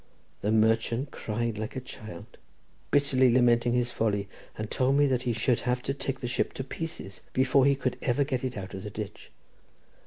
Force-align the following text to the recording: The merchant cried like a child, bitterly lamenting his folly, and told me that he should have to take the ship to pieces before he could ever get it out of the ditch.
The 0.41 0.51
merchant 0.51 1.11
cried 1.11 1.59
like 1.59 1.75
a 1.75 1.79
child, 1.79 2.39
bitterly 2.89 3.31
lamenting 3.31 3.73
his 3.73 3.91
folly, 3.91 4.27
and 4.57 4.71
told 4.71 4.97
me 4.97 5.05
that 5.05 5.21
he 5.29 5.31
should 5.31 5.59
have 5.59 5.83
to 5.83 5.93
take 5.93 6.21
the 6.21 6.27
ship 6.27 6.53
to 6.53 6.63
pieces 6.63 7.21
before 7.33 7.65
he 7.65 7.75
could 7.75 7.99
ever 8.01 8.23
get 8.23 8.43
it 8.43 8.57
out 8.57 8.73
of 8.73 8.81
the 8.81 8.89
ditch. 8.89 9.29